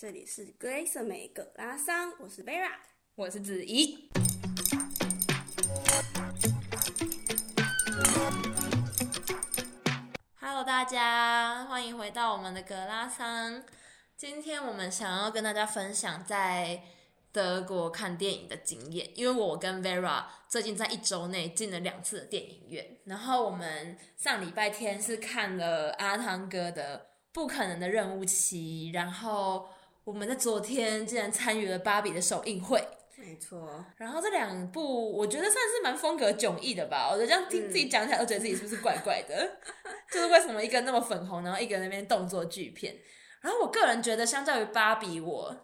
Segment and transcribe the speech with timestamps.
[0.00, 2.70] 这里是格蕾瑟美格拉桑，我是 Vera，
[3.16, 4.08] 我是子怡。
[10.40, 13.62] Hello，大家欢迎回到我们的格拉桑。
[14.16, 16.82] 今天我们想要跟大家分享在
[17.30, 22.96] 德国看电影的经验，因为我跟 Vera 最近在一周内进了两次的电影院。
[23.04, 26.98] 然后我们上礼拜天是看了阿汤哥的
[27.32, 29.68] 《不可能的任务七》，然后。
[30.10, 32.84] 我们在昨天竟然参与了芭比的首映会，
[33.16, 33.84] 没错。
[33.96, 37.08] 然后这两部我觉得算是蛮风格迥异的吧。
[37.08, 39.36] 我觉得这样听自己讲起来，都觉得自己是不是怪怪的？
[39.84, 42.96] 嗯、 就是为什么一个那么粉红，然后一个那边动作巨片。
[43.40, 45.56] 然后我个人觉得，相较于芭比，我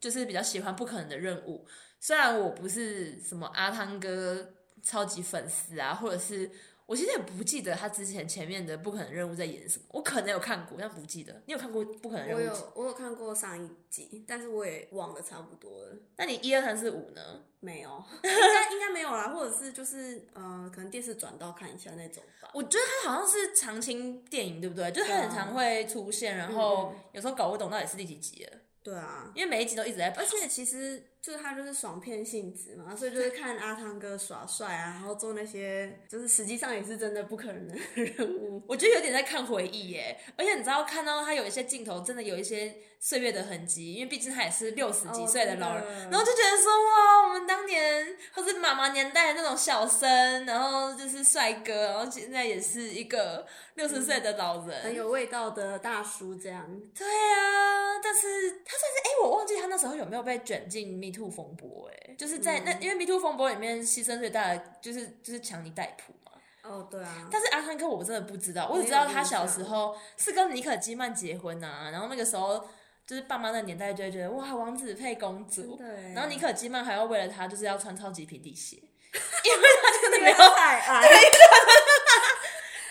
[0.00, 1.64] 就是比较喜欢《不可能的任务》。
[2.00, 6.50] 虽然我不是什么阿汤哥超级粉丝啊，或者是。
[6.86, 11.40] 我其实也不记得他之前前面的《不可能任务》在演什么，我可能有看过，但不记得。
[11.46, 12.40] 你有看过《不可能任务》？
[12.42, 15.96] 我有，我有看过上一集，但是我也忘的差不多了。
[16.16, 17.44] 那你一二三四五呢？
[17.60, 22.50] 没有，应该应该没有啦，或者是就是呃，可能电视转到看一下那种吧。
[22.52, 24.90] 我觉得他好像是常青电影，对不对？
[24.90, 28.52] 就是他很常会出现，然后有时候搞不懂到底是第几集了。
[28.82, 38.60] 对啊，因为每一集都一直在，而且其实就是他就是爽片性质嘛，所以就是 看阿汤哥耍帅啊，然后做那些就是实际上也是真的不可能的任务。
[38.66, 56.68] 我觉得有点在看回忆耶，而且你知道看到他有一些镜头，真的有一些岁月的痕迹，因为毕竟他也是六十几岁的老人，然后就觉得说哇，我们当年或是妈妈年代的那种小生，然后就是帅哥，然后现在也是一个六十岁的老人，很有味道的大叔这样。
[56.98, 58.42] 对啊，但是。
[58.64, 66.32] 他算是哎、欸，我忘记他那时候有没有被卷进 Me Too 风波哎、欸，就是在那因为 Me Too 风波里面牺牲最大的就是就是强尼戴普嘛。
[66.62, 67.28] 哦，对啊。
[67.30, 72.66] 但是阿汤哥我真的不知道，我只知道他小时候是跟妮可基曼结婚啊，然后那个时候
[73.06, 75.86] 就是爸妈那个年代就会觉得哇，王子配公主，对。
[76.14, 81.08] 然后妮可基曼还要为了他就是要穿超级平底鞋， 因为他真的没有太矮。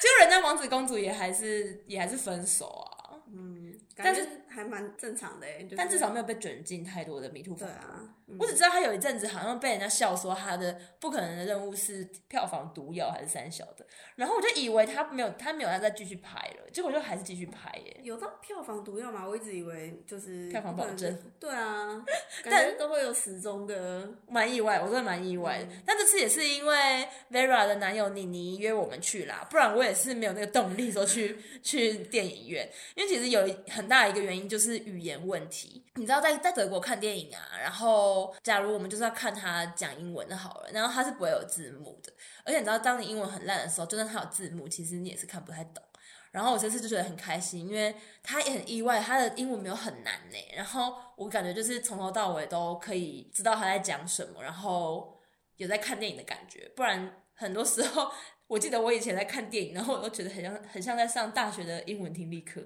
[0.02, 4.28] 结果人家王子公主也还是也还是分手啊，嗯，但是。
[4.54, 7.56] 还蛮正常的、欸就是、但至少没有被卷进太多的风波。
[7.60, 13.88] 对啊，嗯、我只知道他有一阵子好像被人家笑说他的不可能的任务是票房毒药还是三小的，
[14.18, 18.02] 然后我就以为他没有他没有要再继续拍了，结果就还是继续拍耶、欸。
[18.04, 19.26] 有到票房毒药吗？
[19.26, 21.18] 我一直以为就是票房保证。
[21.40, 22.04] 对啊，
[22.44, 25.64] 但都会有始终的，蛮意外，我真的蛮意外的。
[25.64, 34.48] 嗯、但这次也是因为 Vera 的男友妮妮约我们去啦，不然我也是没有那个动力说去 去电影院，因为其实有很很大一个原因。
[34.48, 42.12] 就是语言问题，你知道在在德国看电影啊，然后假如我们就是要看他讲英文的好了，然后他是不会有字幕的，
[42.44, 45.82] 而且你知道当你英文很烂的时候，就算他有字幕，其实你也是看不太懂。
[46.32, 50.38] 然后我这次就觉得很开心，因为他也很意外，他的英文没有很难呢。
[50.56, 55.18] 然后我感觉就是从头到尾都可以知道他在讲什么，然后
[55.58, 56.70] 有在看电影的感觉。
[56.76, 58.12] 不然很多时候，
[58.48, 62.62] 我记得我以前在看电影，然后我都觉得很像很像在上大学的英文听力课。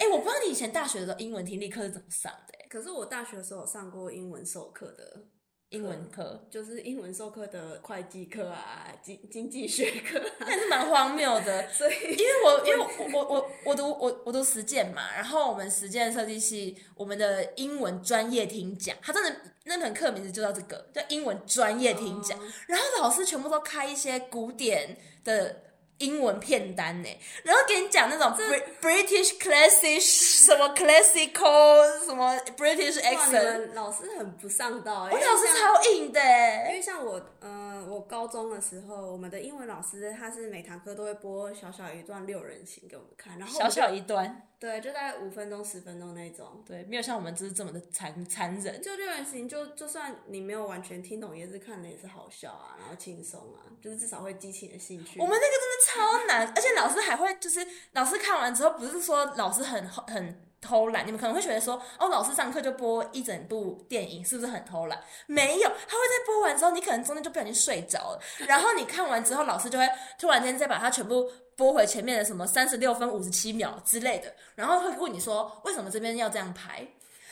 [0.00, 2.66] 哎、欸，我不知道你以前大学的时候英文听力课是怎么上的、欸？
[2.70, 5.24] 可是我大学的时候有上过英文授课的
[5.68, 11.68] 英文课，就是英文授课的会计课啊，经经济学课，还是蛮荒谬的。
[11.70, 22.38] 所以，因为我因为我我我我读我我读实践嘛，然后我们实践设计系，我们的英文专业听讲，它真的那门课名字就叫这个，叫英文专业听讲。
[22.38, 22.48] Oh.
[22.68, 25.64] 然后老师全部都开一些古典的。
[26.00, 27.08] 英文片单呢，
[27.44, 28.36] 然后给你讲那种
[28.80, 36.20] British classic 什么 classical 什么 British accent，老师很不上道，我老师超硬的，
[36.68, 44.46] 因为像我，呃，我高中的时候，我们的英文老师他是每堂课都会播小小一段六人行给我们看，然后小小一段。
[44.60, 46.62] 对，就大概五分钟、十分钟那种。
[46.66, 48.82] 对，没有像我们就是这么的残残忍。
[48.82, 55.18] 就六人行，就就算你没有完全听懂，也是看的也是好笑啊，然后轻松啊，就是至少会激起你的兴趣。
[55.18, 55.54] 我们那个
[55.94, 65.02] 超难，而且老师还会就是老师看完之后，不是说老师很很偷懒，你们可能会觉得说，哦，老师上课就播一整部电影，是不是很偷懒？
[65.26, 69.88] 没有，他会在播完之后，你可能中间就不小心睡着了， 然后你看完之后，老师就会
[70.18, 71.30] 突然间再把它全部。
[71.60, 76.78] 播回前面的什么三十六分五十七秒之类的，然后会问你说为什么这边要这样排，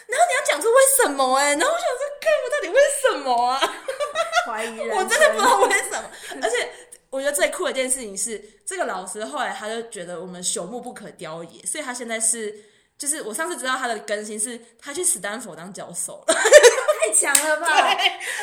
[0.06, 3.58] 然后你要讲出为什么哎、欸，然后我想说看我到底为什么啊？
[4.44, 6.10] 怀疑人，我真的不知道为什么。
[6.42, 6.70] 而且
[7.10, 12.54] 我觉得最酷的一件事情是，这个老师后来他就觉得我们朽木不可雕也，所以他现在是
[12.98, 17.66] 就是我上次知道他的更新是他去史丹佛当教授了，太强了吧？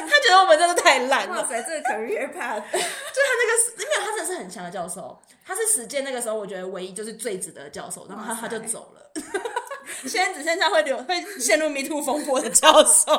[0.09, 1.41] 他觉得我们真的太烂了。
[1.41, 5.19] 哇塞，这个 career path，就他那个，因为他真的是很强的教授。
[5.45, 9.11] 他是实践那个时候，我觉得唯一就是最值得的教授，然后他他就走了。
[10.07, 13.13] 现在只剩下会流会陷入 MeToo 风波的教授。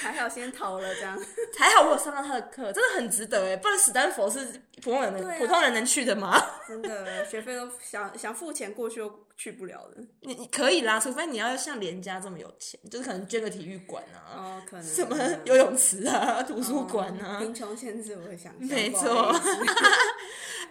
[0.00, 1.18] 还好先逃了，这样
[1.58, 3.56] 还好我有上到他的课，真的很值得哎！
[3.56, 4.46] 不然史丹佛是
[4.82, 6.42] 普通人能、啊、普通人能去的吗？
[6.66, 10.02] 真的，学费都想想付钱过去又去不了的。
[10.20, 17.38] 你你可以啦，除非你要像连家这么有钱，就是可能捐个体育馆啊，哦，可能什么游泳池啊、图书馆啊。
[17.38, 19.34] 贫穷限制我会想，没错。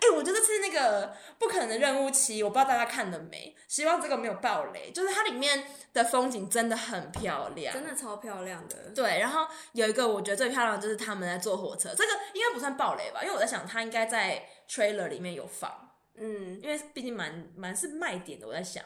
[0.09, 3.55] 哎、欸，我觉得是那个不可能的任务七，我不知道大家看了没？
[3.67, 8.89] 希望这个没有爆雷，就是它里面的风景真的很漂亮，真的超漂亮的。
[8.95, 13.21] 对，然后有一个我觉得最漂亮的就是他们在坐火车，这个应该不算爆雷吧？
[13.21, 18.47] 因为我在想，它应该在 trailer 里面有放，嗯，因为毕竟蛮蛮是卖点的。
[18.47, 18.83] 我在想，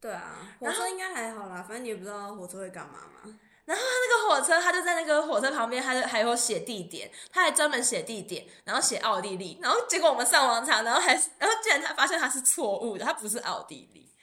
[0.00, 3.38] 对啊，火车应该还好啦，反正你也不知道火车会干嘛嘛。
[3.66, 14.14] 然后他那个火车，他就在那个火车旁边，他就还有写地点，他还专门写地点，然后写奥地利，然后结果我们上网查，然后还，然后竟然他发现他是错误的，他不是奥地利，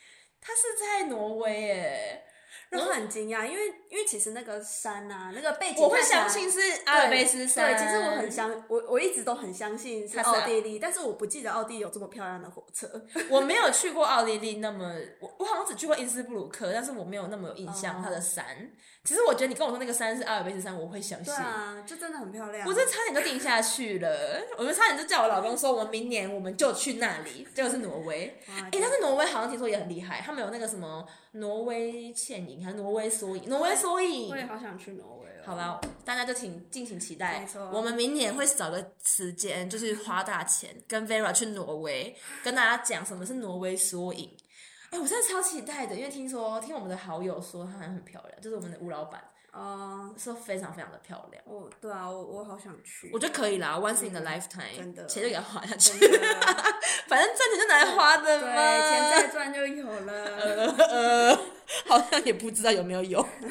[0.42, 2.24] 他是在挪威耶。
[2.72, 7.72] 我很惊讶，因为因为其实那个山啊，那个背景，我会相信是阿尔卑斯山。
[7.72, 12.90] 对，其实我很相，我我一直都很相信是奥地利，但是我不记得奥地利有这么漂亮的火车。
[13.30, 18.72] 我没有去过奥地利，那么我我好像只去过因斯布鲁克，但是我没有那么有印象它的山。
[19.04, 21.34] 其实我觉得你跟我说那个山是阿尔卑斯山，我会相信。
[21.34, 22.66] 对啊，就真的很漂亮。
[22.66, 28.40] 我这差点就定下去了，我们差点就叫我老公说，我们明年我们就去那里， 结果是挪威。
[28.48, 31.06] 哎，但是挪威好像听说也很厉害，他们有那个什么。
[31.36, 33.50] 挪威倩影还是挪威缩影？
[33.50, 35.44] 挪威缩影，我也好想去挪威哦。
[35.44, 37.40] 好吧，大家就请敬请期待。
[37.40, 44.30] 没错，我们明年会找个时间，就是花大钱跟 Vera 去挪威，跟大家讲什么是挪威缩影。
[44.94, 49.22] 哎，我真的超期待的，因为听说听我们的好友说，它好像很漂亮，就是我们的吴老板。
[49.50, 51.44] 啊，说非常非常的漂亮。
[51.46, 53.12] 哦，对啊，我我好想去。
[53.14, 55.92] 我觉得可以啦，once in a lifetime，真的，钱就给他花下去。
[57.08, 60.14] 反正赚钱就拿来花的嘛，对，钱再赚就有了。
[60.38, 61.40] 呃呃，
[61.88, 63.20] 好像也不知道有没有有。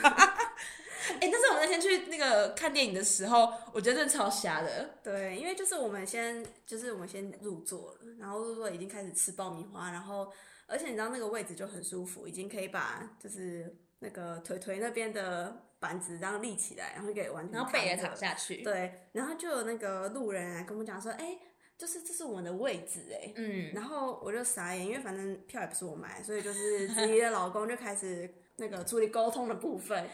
[1.21, 4.91] 哎，但是我们那天去那个看电影的时候，我觉得真的超瞎的。
[5.05, 10.33] 对，因为就是我们先，就是我们先入座了，然后入座已经开始吃爆米花，然后
[10.67, 15.69] 而且你知道那个位置就很舒服，已经可以把就是那个腿腿那边的。
[15.83, 18.63] 板子这样立起来，然后给完全，然后背也躺下去。
[18.63, 21.39] 对，然后就有那个路人来跟我讲说：“哎、欸，
[21.77, 30.09] 就是这是我们的位置，哎。”嗯，然后我就傻眼，因为反正票也不是我买，所以就是子怡的老公就开始那个处理沟通的部分。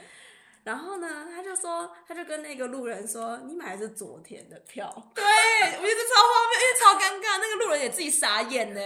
[0.64, 8.80] 然后呢，他就说，他就跟那个路人说：“你买的是昨天的票。”对，我觉得超荒谬，因为超尴尬，那个路人也自己傻眼呢。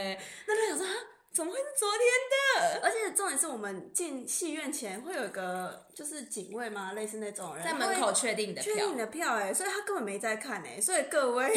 [0.49, 0.87] 那路人说
[1.35, 2.01] ：“怎么会是昨天
[2.31, 2.81] 的？
[2.83, 6.93] 而且重点是我们进戏院前会有一个就是警卫吗？
[6.93, 11.51] 类似那种人在门口确定的票，确定你的票哎，所以他根本没在看哎，所以各位，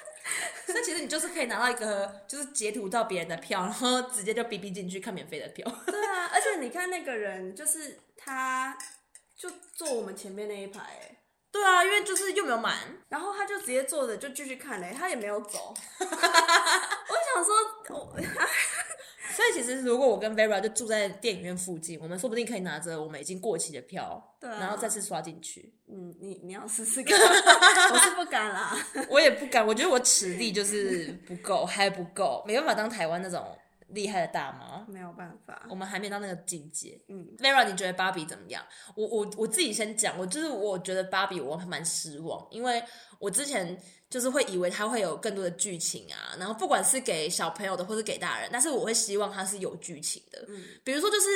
[0.68, 5.66] 那其实你就是可以拿到一个就是截图到别人的票，然后直接就逼逼进去看免费的票。
[5.86, 8.76] 对啊，而且你看那个人就是他，
[9.34, 11.12] 就坐我们前面那一排哎。
[11.50, 12.76] 对啊，因为就是又没有满，
[13.08, 15.72] 然后他就直接坐着就继续看嘞，他也没有走。
[16.00, 17.56] 我想说，
[17.88, 18.14] 我。
[19.36, 25.74] 所以其实，如果我跟 Vera 就住在电影院附近，我们说不定可以拿着我们已经过期的票，对啊，然后再次刷进去。
[25.88, 27.16] 嗯，你你要试试看，
[27.92, 28.74] 我是不敢啦，
[29.10, 33.44] 我也不敢，我觉得我实力就是不够，还不够，没办法当台湾那种
[33.96, 36.96] 厉害的大妈，没有办法，我们还没到那个境界。
[37.08, 38.64] 嗯，Vera，你觉得芭比怎么样？
[38.94, 42.80] 我我我自己先讲，我就是我觉得芭比我还蛮失望，因为
[43.18, 43.76] 我之前。
[44.08, 50.44] 就是会以为它会有更多的剧情啊，然后不管是给小朋友的或是给大人，但是我会希望它是有剧情的。
[50.46, 51.26] 嗯，比如说就是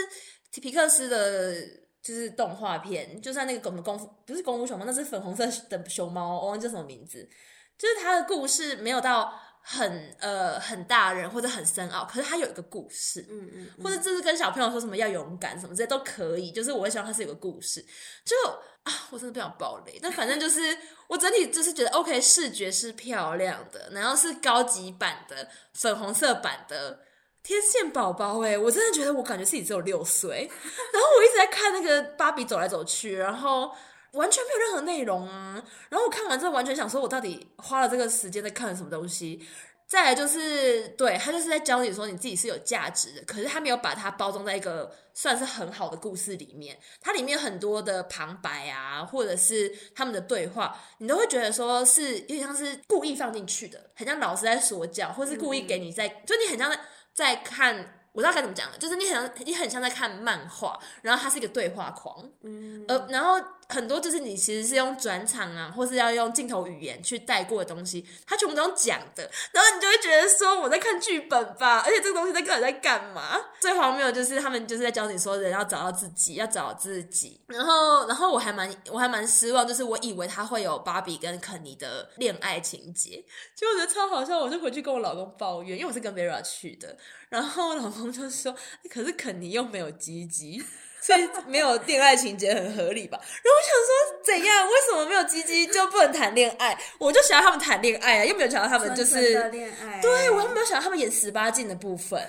[0.61, 1.67] 皮克斯的，
[2.00, 7.29] 就是动画片，就像那个功功夫不是功夫熊猫，那是粉红色的熊猫，我忘记叫什么名字。
[7.76, 16.50] 就是它的故事没有到很呃很大人或者很深奥，可是它有一个故事，嗯嗯，或者就是跟小朋友说什么要勇敢什么这些都可以。
[16.52, 17.85] 就是我会希望它是有个故事，
[18.25, 18.35] 就。
[18.83, 20.59] 啊，我真的不想暴雷，但反正就是
[21.07, 26.99] 我整体就是觉得 OK，视觉是漂亮的，然后是高级版的粉红色版的
[27.43, 30.49] 天线宝宝，哎，我真的觉得我感觉自己只有六岁，
[30.95, 33.71] 然后我一直在看那个芭比走来走去，然后
[34.12, 39.47] 完全没有任何内容啊，然后我看完之后完全想说，我到底花了这个时间在看什么东西。
[39.87, 46.79] 再来就是，对，他就是在教你说你自己是有价值的，可是他没有把它包装在一个算是很好的故事里面。
[47.00, 56.73] 它里面很多的旁白啊，或者是他们的对话，你都会觉得说是有点像是故意放进去的，很像老师在说教，或是故意给你在，嗯、就你很像
[57.12, 63.45] 在看我知道该怎么讲了，就是你很像你很像在看漫画，然后它是一个对话狂，嗯，呃，然后。
[63.71, 73.41] 很多就是你其实是用转场啊，或是要用镜头语言去带过的东西，他全部都讲的，然后你就会觉得说我在看剧本吧， 而且这个东西在到底在干嘛？
[73.61, 77.41] 最荒谬的就是他们就是在教你说人要找到自己，要找自己。
[77.47, 83.25] 然后，然后我还蛮我还蛮失望，就是我以为他会有芭比跟肯尼的恋爱情节，
[83.55, 86.97] 结果我觉得超好笑，我就回去跟我老公抱怨，因为我是跟 Vera 去的，
[87.29, 88.55] 然后我老公就说，
[88.91, 90.62] 可是肯尼又没有鸡鸡。
[91.02, 93.19] 所以没有恋爱情节很合理吧？
[93.19, 94.66] 然后我想说怎样？
[94.66, 96.78] 为什么没有鸡鸡就不能谈恋爱？
[96.99, 100.00] 我就想要他们谈恋爱啊，又没有想到他们就是恋爱。
[100.00, 102.23] 对，我又没有想到他们演十八禁的部分。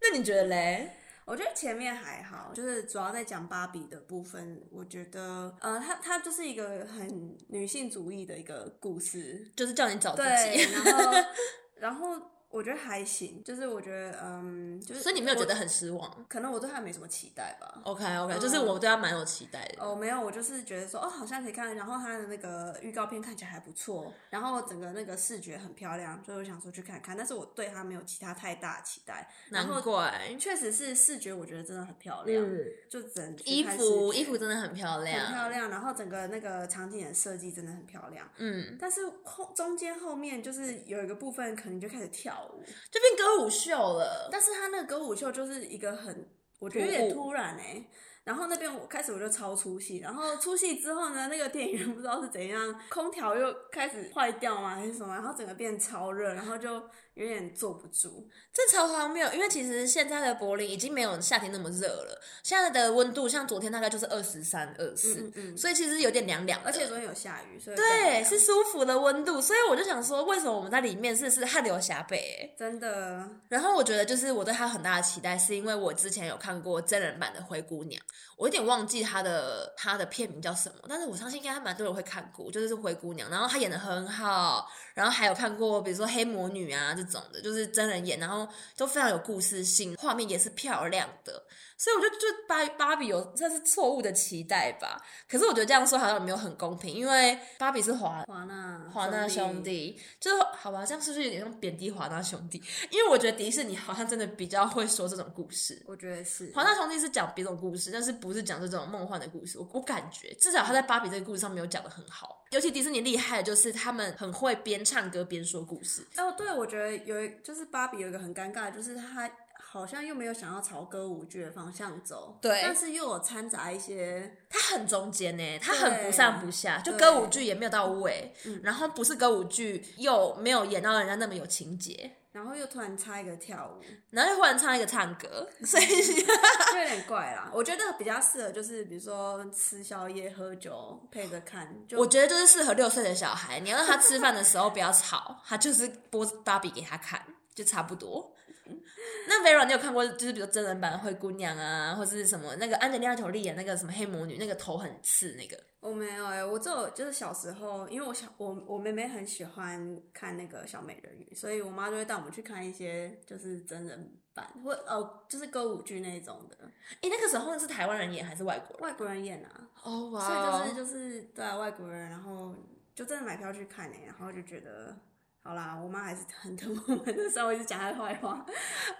[0.00, 0.90] 那你觉得嘞？
[1.24, 4.60] 我觉得前面还好，就是主要在讲芭比的部分。
[4.70, 10.68] 我觉得呃，它它就是一个很女性主义的一个故事，就是叫你找自己。
[10.74, 11.12] 然后，
[11.76, 12.31] 然后。
[12.52, 16.24] 我觉得还行，就是我觉得，嗯，就是所以你没有觉得很失望？
[16.28, 17.80] 可能我对他没什么期待吧。
[17.84, 19.82] OK OK，、嗯、就是我对他蛮有期待的。
[19.82, 27.16] 哦，没有，我就是觉得说，哦，好像可以看，然后他的那个预告片看起来还不错，然后整个那个视觉很漂亮，所以我想说去看看。
[27.16, 29.28] 但是我对他没有其他太大期待。
[29.48, 32.44] 难怪，确实是视觉，我觉得真的很漂亮。
[32.44, 32.58] 嗯，
[32.90, 35.70] 就整衣服衣服真的很漂亮，很漂亮。
[35.70, 38.28] 然后整个那个场景的设计真的很漂亮。
[38.36, 47.90] 嗯，但是后中间后面就是有一个部分，可能就开始跳舞，就变歌舞秀了，但是他那个歌舞秀就是一个很，我觉得有点突然哎、欸。
[48.24, 56.82] 然后那边我开始我就超出戏，然后出戏之后呢，那个电影院不知道是怎样，空调又开始坏掉嘛还是什么，然后整个变超热，然后就。
[57.14, 72.54] 有点坐不住，这超荒谬，因为其实现在的柏林已经没有夏天那么热了，现在的温度像昨天大概就是二十三、二四，嗯，所以其实有点凉凉，而且昨天有下雨，所以对，是舒服的温度，所以我就想说，为什么我们在里面是是汗流浃背？
[72.58, 73.28] 真的。
[73.50, 78.00] 然后我觉得就是我对他很大的期待，是因为我之前有看过真人版的《灰姑娘》，
[78.38, 86.96] 我有点忘记他的他的片名叫什么，但是我相信应该还蛮多人会看过，就是《灰姑娘》，然后她演得很好，然后还有看过比如说《黑魔女》啊。
[87.04, 91.44] 这种的，就是真人演，然后都非常有故事性，画面也是漂亮的，
[91.76, 95.00] 所以我就就芭芭比有算是错误的期待吧。
[95.28, 102.62] 可是我觉得这样说好像没有很公平，因为芭比是华华纳华纳兄弟，就是好吧，这样是不是有点像贬低华纳兄弟？
[102.90, 105.82] 因为我觉得迪士尼好像真的比较会说这种故事。
[105.86, 109.58] 我觉得是华纳兄弟是讲别种故事，但是不是讲这种梦幻的故事。
[109.58, 112.41] 我我感觉至少他在芭比这个故事上没有讲的很好。
[112.52, 116.06] 尤其迪士尼厉害的就是他们很会边唱歌边说故事。
[116.18, 132.10] 哦，对，我觉得有一就是芭比有一个很尴尬的，就是他好像又没有想要朝歌舞剧的方向走，对，但是又有掺杂一些，他很中间呢，他很不上不下，就歌舞剧也没有到位，然后不是歌舞剧又没有演到人家那么有情节。
[132.32, 137.50] 然后又突然插一个跳舞，然后又忽然插一个唱歌， 所以就有点怪啦。
[137.52, 141.68] 我觉得比较适合就是比如说吃宵夜喝酒配着看。
[141.86, 147.22] 就我觉得就是适合六岁的小孩，你要让他吃饭的时候不要吵，他就是播芭比给他看，
[147.54, 148.34] 就差不多。
[149.28, 155.58] 那 Vera，你有看过就是比如真人版的灰姑娘啊，或是什么那个安吉丽娜·裘莉演那个什么黑魔女，那个头很刺那个？
[155.80, 166.56] 我没有哎、欸，我只有就是小时候，因为我小我我妹妹很喜欢看那个小美人鱼，所以我妈就会带我们去看一些就是真人版或哦就是歌舞剧那种的。
[166.62, 168.88] 哎、欸，那个时候是台湾人演还是外国人？
[168.88, 169.68] 外国人演啊。
[169.82, 170.20] 哦哇。
[170.20, 172.54] 所以就是就是对啊，外国人，然后
[172.94, 174.96] 就真的买票去看哎、欸，然后就觉得。
[175.44, 178.46] 好啦，我妈还是很疼我们的， 稍微是讲她的坏话。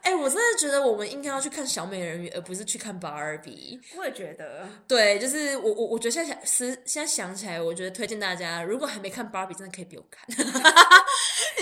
[0.03, 3.81] 哎、欸，我真的觉得我们应该要去看小美人鱼，而不是去看芭比。
[3.97, 10.27] 我也觉得，对，就是我我我觉得现在想是现在想起来，我觉得推荐大家，如果还没看芭比，真的可以不用看。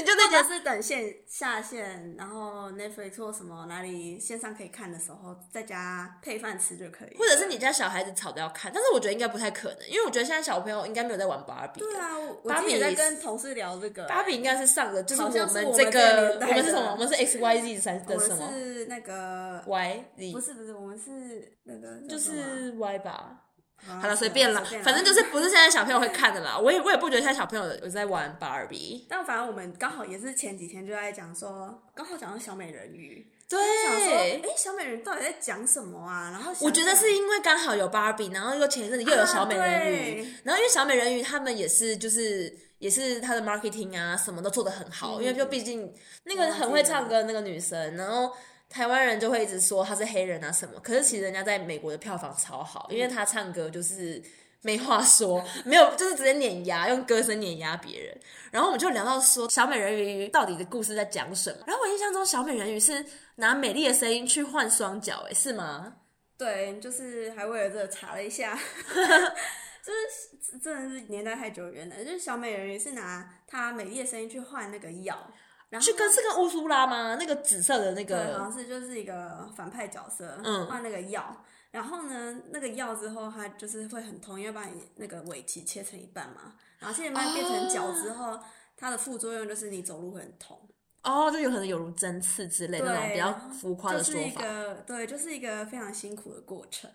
[0.01, 7.15] 你就那个是等线下线，然后 Netflix 或什么哪里线上可以看的时候，在家配饭吃就可以。
[7.19, 11.81] 或者是你家小孩子吵着要看，但是我觉得应该不太可能，因为我觉得现在小朋友应该没有在玩芭比。
[11.81, 14.07] 对啊，芭比也在跟同事聊这个。
[14.07, 14.71] 芭比应该是。
[14.71, 15.37] 上个就是我们
[15.77, 16.93] 这个，我们是什么？
[16.93, 18.47] 我们是 X Y Z 三的什么？
[18.47, 23.50] 我们是 那个 Y Z，不是不是，我们是那个就是 Y 吧。
[23.87, 26.59] 好了，随便了，反正就是不是现在小朋友会看的啦。
[26.59, 33.27] 我也我也不觉得现在小朋友有在玩芭比，但反正我们刚好也是前几天就在讲说，刚好讲到小美人鱼。
[33.49, 36.31] 对，哎、欸，小美人鱼到底在讲什么啊？
[36.31, 48.31] 然后我觉得是因为刚好有芭比，然后又前一阵子又有小美人鱼，啊、然后因为小美人鱼他们也是就是也是他的 marketing 啊，什么都做得很好，嗯、因为就毕竟那个很会唱歌的那个女生，然后
[48.71, 54.23] 台湾人就会一直说他是黑人啊什么，可是其实人家在美国的票房超好，因为他唱歌就是
[54.63, 58.17] 没话说，没有就是直接碾压，用歌声碾压别人。
[58.53, 61.59] 然后我们就聊到说小美人鱼到底的故事在讲什么。
[61.67, 63.05] 然后我印象中小美人鱼是
[63.37, 65.97] 拿美丽的声音去换双脚，哎，是吗？
[66.39, 68.57] 对，就是还为了这查了一下，
[68.95, 72.05] 就是真的是年代太久远了。
[72.05, 75.31] 就是小美人鱼是拿她美丽的声音去换那个药，
[75.71, 77.17] 然后是跟是跟乌苏拉吗？
[77.19, 81.43] 那个紫色的那个，好像是就是一个反派角色，嗯，换那个药。
[81.71, 86.55] 然后呢，那个药之后，它就是会很痛，因为把你那个尾鳍切成一半嘛。
[86.81, 88.45] 然后切成一半变成脚之后，哦、
[88.77, 90.61] 它的副作用就是你走路会很痛。
[91.05, 94.21] 哦，就有可能有如针刺之类的那种比较浮夸的说法。
[94.21, 96.91] 就是一个对，就是一个非常辛苦的过程。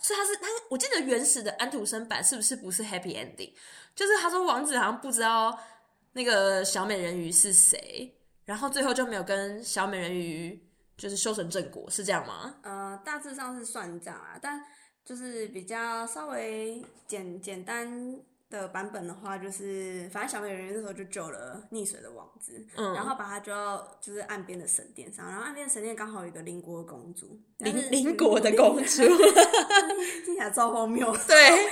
[0.00, 3.52] 所以他是他，我记得原始的安徒生版是不是不是 happy ending？
[3.94, 5.58] 就是他说王子好像不知道
[6.12, 10.66] 那个小美人鱼是谁，然后最后就没有跟小美人鱼。
[11.00, 12.56] 就是修成正果是这样吗？
[12.60, 14.62] 呃，大致上是算这样啊，但
[15.02, 18.20] 就是比较稍微简简单
[18.50, 29.02] 的版本的话，就是反正小美人鱼那时候就救了溺水的王子，嗯，然后把他救到就是岸边的神殿上，然后岸边的神殿刚好有一个邻国公主，邻邻国的公主，
[30.26, 31.70] 听起来超荒谬，对。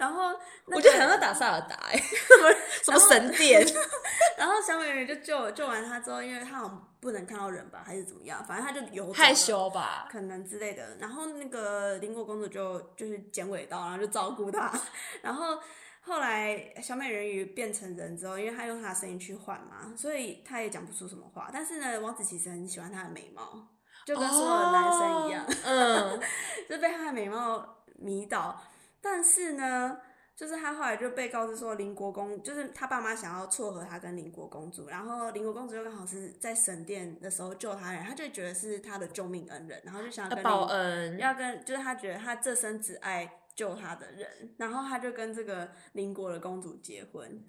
[0.00, 0.30] 然后、
[0.66, 2.50] 那个、我觉得好像打萨尔达哎， 什么
[2.84, 3.62] 什么神殿？
[4.38, 8.42] 然后小美人鱼就救救完他之后，因为他好像不能看到人吧，还是怎么样？
[8.44, 10.96] 反正他就游害羞吧，可能之类的。
[10.98, 14.72] 然后那个邻国公主就就是剪尾刀，然后就照顾他。
[15.20, 15.58] 然后
[16.00, 21.50] 后来小美人鱼变成人之后，因为她用她的声音去换嘛，所以她也讲不出什么话。
[21.52, 23.68] 但是呢，王子其实很喜欢她的美貌，
[24.06, 26.20] 就跟所有的男生一样，哦、嗯，
[26.70, 28.58] 就被她的美貌迷倒。
[29.00, 29.98] 但是呢，
[30.36, 47.44] 就是他后来就被告知说，邻国公就是他爸妈想要撮合他跟邻国公主，然后邻国公主又刚好是在神殿的时候救他人，他就觉得是他的救命恩人，然后就想要跟报恩，要跟就是他觉得他这生只爱救他的人，然后他就跟这个邻国的公主结婚。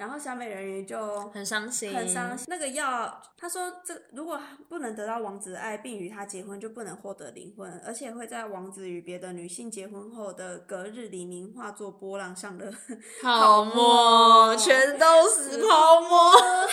[0.00, 2.46] 然后小美人鱼就很伤心，很伤心。
[2.48, 12.72] 那个药，他说这如果不能得到王子的爱，并与他结婚，就不能获得灵魂，而且会在王子与别的女性结婚后的隔日黎明化作波浪上的
[13.20, 16.32] 泡沫，全都是泡沫。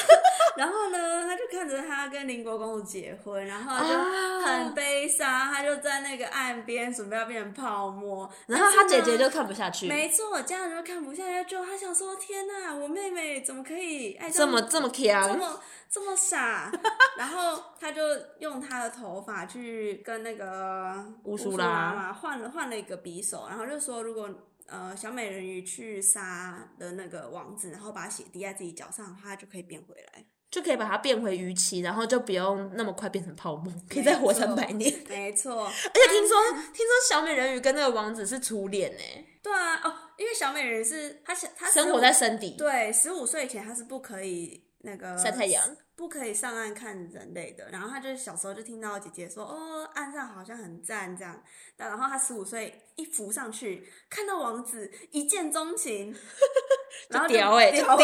[2.10, 8.30] 跟邻国公主结婚，然后就很悲伤，啊、他就在那个岸边准备要变成泡沫。
[8.48, 13.28] 然后他姐姐就看不下去，没错，家人就看不下去，就他想说：天哪，我妹妹。
[13.48, 16.72] 怎么可以爱这么这么强，这么这么傻？
[17.18, 18.02] 然后他就
[18.40, 24.30] 用他的头发去跟那个乌苏拉嘛换了换了一个匕首，然后就说如果
[24.66, 34.94] 呃小美人鱼去杀的那个王子，然后把血滴在自己脚上他就可以变回来，就可以把它变回鱼鳍，然后就不用那么快变成泡沫，可以再活三百年。
[35.10, 36.38] 没错， 而且听说
[36.74, 39.00] 听说小美人鱼跟那个王子是初恋呢。
[39.44, 39.94] 对啊，哦。
[40.18, 45.64] 因为小美人鱼是她想她生活在深底，对，十五岁以前她是不可以那个晒太阳，
[45.98, 47.68] 不可以上岸看人类的。
[47.72, 51.44] 然后他就小时候就听到姐姐说，哦，岸上好像很赞这样。
[51.76, 56.16] 然后他十五岁一浮上去，看到王子一见钟情，
[57.10, 57.98] 然后屌哎，屌，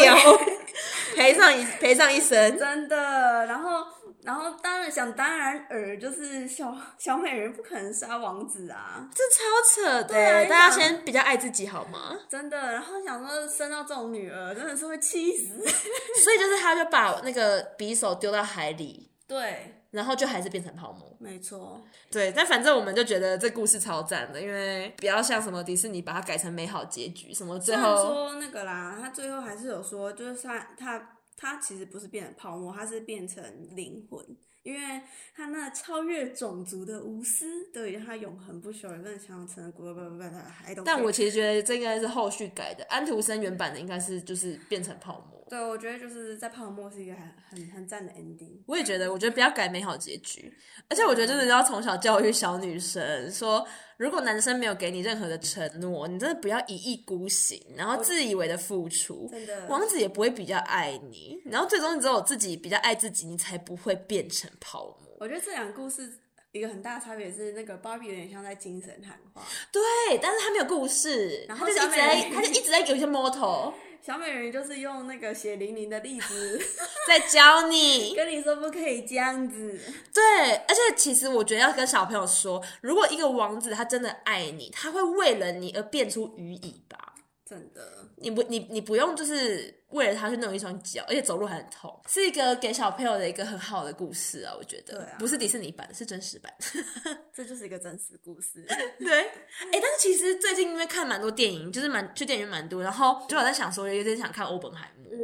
[1.16, 3.46] 赔上一赔上一生，真的。
[3.46, 3.86] 然后。
[4.24, 10.08] 然后当然想当然尔就是小小美人不可能杀王子啊，这超扯的。
[10.08, 12.18] 对啊，大家先比较爱自己好吗？
[12.26, 12.72] 真的。
[12.72, 15.54] 然后想说生到这种女儿真的是会气死。
[15.60, 21.14] 所以就是他就把那个匕首丢到海里，对，然后就还是变成泡沫。
[21.20, 22.32] 没错，对。
[22.32, 31.10] 但反正我们就觉得这故事超赞的，因为比较像什么迪士尼把它改成美好结局，什么最后说那个啦，他最后还是有说，就是他他。
[31.36, 33.42] 它其实不是变成泡沫，它是变成
[33.74, 34.24] 灵魂，
[34.62, 35.02] 因为
[35.34, 40.82] 它那超越种族的无私，对它永恒不朽，也不能强成国不不不。
[40.84, 45.43] 但我其实觉得这应该是后续改的，安徒生原版的应该是就是变成泡沫。
[45.48, 48.62] 对，我觉得就是在泡沫是一个很很很赞的 ending。
[48.66, 50.52] 我也觉得，我觉得不要改美好结局，
[50.88, 65.16] 而且我觉得真的要从小教育小女生，说如果男生没有给你任何的承诺，你真的不要一意孤行，然后自以为的付出，真的，王子也不会比较爱你，然后最终只有自己比较爱自己，你才不会变成泡沫。
[65.20, 66.18] 我觉得这两个故事
[66.52, 73.72] 一个很大的差别是，那个芭比有点像在精神谈话，对，但是他没有故事，然后就一直在，他就一直在有一些 motto。
[74.04, 76.60] 小美人鱼就是用那个血淋淋的例子
[77.08, 79.80] 在教你， 跟你说不可以这样子。
[80.12, 87.13] 对，而且其实我觉得要跟小朋友说，如果一个王子他真的爱你，他会为了你而变出鱼尾巴。
[87.46, 94.94] 真的，你不你你不用就是为了他去弄一双脚，而且走路还很痛，是一个给小朋友的一个很好的故事啊，我觉得。
[94.94, 95.16] 对啊。
[95.18, 96.50] 不是迪士尼版，是真实版。
[97.34, 98.64] 这就是一个真实故事。
[98.98, 99.20] 对。
[99.20, 105.12] 哎、欸，但是其实最近因为看蛮多电影，就是蛮去电影院蛮多，然后就我在想说，有点想看《欧本海默》。
[105.14, 105.18] 嗯。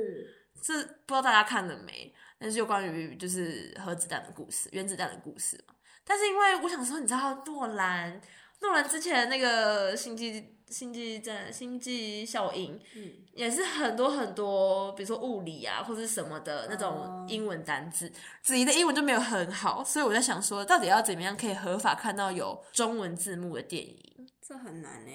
[0.63, 2.15] 这不知道大家看了没？
[2.39, 5.75] 但是就关于就是核子弹的故事、原子弹的故事嘛。
[6.05, 8.21] 但是因为我想说，你知道诺兰，
[8.61, 10.60] 诺兰之前那个星际。
[10.71, 18.11] 星际战、星际效应，嗯，也是很多很多，比如说物理啊，或者什么的那种英文单字。
[18.43, 24.29] 子怡的英文就没有很好，所以我在想说，到底要怎么样可以合法看到有中文字幕的电影？
[24.41, 25.11] 这很难呢，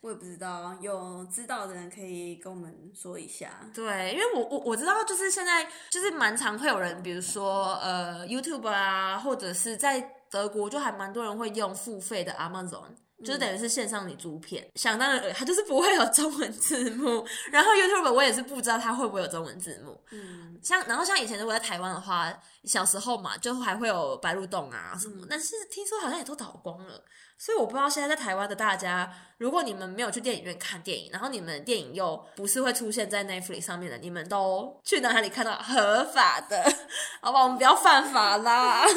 [0.00, 3.68] 我也不知道，有知道的人可以跟我们说一下。
[3.74, 12.88] 对，因为我我我知道，就是现在就是蛮常会有人，比如说呃 YouTube 啊，或者是在德国就还蛮多人会用付费的 Amazon。
[13.24, 17.26] 就是等于是线上你租片，嗯、想当然，它就是不会有中文字幕。
[17.50, 19.98] 然后 YouTube 我也是不知道它会不会有中文字幕。
[20.12, 22.32] 嗯，像然后像以前如果在台湾的话，
[22.64, 27.02] 小时候嘛，就还会有白鹿洞啊什么，嗯、但是听说好像也都倒光了。
[27.36, 36.62] 所以我不知道现在在台湾的大家，如果你们没有去电影院看电影，然后你们电影又不是会出现在 Netflix 上面的，你们都去哪里看到合法的？
[37.20, 38.84] 好吧，我们不要犯法啦。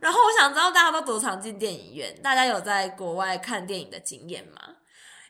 [0.00, 4.76] 然后我想知道大家都多常进电影院，大家有在国外看电影的经验吗？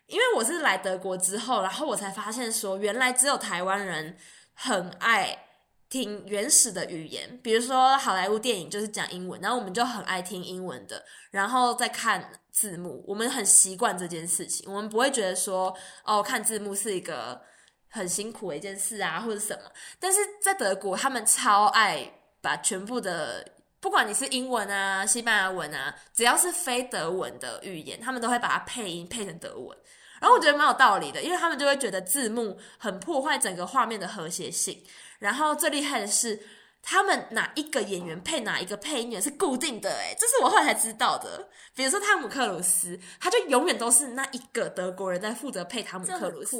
[0.06, 4.16] 因为我是来德国之后，然后我才发现说，原来只有台湾人
[4.54, 5.46] 很爱
[5.88, 17.40] 听原始的语言，比如说好莱坞电影就是讲英文，然后我们就很爱听英文的，然后再看字幕，我们很习惯这件事情，我们不会觉得说哦，看字幕是一个
[17.88, 19.62] 很辛苦的一件事啊，或者什么。
[19.98, 23.58] 但是在德国，他们超爱把全部的。
[23.80, 29.76] 不管你是英文啊、西班牙文啊，只要是非德文的语言，他们都会把它配音配成德文。
[30.20, 34.82] 然后我觉得蛮有道理的，因为他们就会觉得字幕很破坏整个画面的和谐性。
[35.18, 36.40] 然后最厉害的是。
[36.82, 39.90] 他们哪一个演员配哪一个配音员是固定的？
[39.90, 41.48] 哎，这是我后来才知道的。
[41.74, 46.56] 比如说汤姆克鲁斯，他就永远都是那一个德国人在负责配汤姆克鲁斯。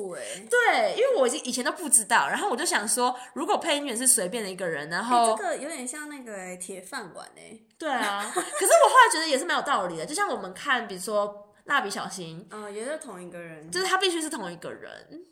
[0.49, 7.59] 对，因为我已经以前都不知道，然后我就想说，如果配音员是随便的一个人，然后这个有点像那个铁饭碗哎。
[7.79, 8.47] 对啊，可是
[8.85, 15.25] 我后来觉得也是蛮有道理的，就像我们看，比如说蜡笔小新，嗯，也是同一个人，就是他必须是同一个人。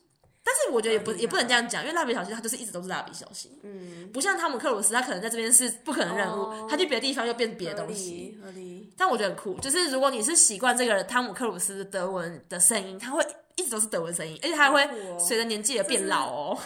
[0.48, 8.38] 但是我觉得也不也不能这样讲，因为蜡笔小新他就是一直都是蜡笔小新，嗯，不像汤姆克鲁斯，他可能在这边是不可能任务，哦、他去别的地方又变别的东西。
[8.42, 8.94] 合理，合理。
[8.96, 13.22] 但我觉得很酷，就是如果你是习惯这个汤姆克鲁斯德文的声音，他会
[13.56, 16.58] 一直都是德文声音，而且他还会随着年纪而变老哦。